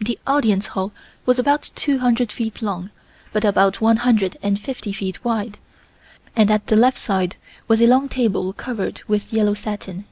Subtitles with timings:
[0.00, 0.92] The Audience Hall
[1.24, 2.90] was about two hundred feet long
[3.32, 5.58] by about one hundred and fifty feet wide,
[6.36, 10.04] and at the left side was a long table covered with yellow satin.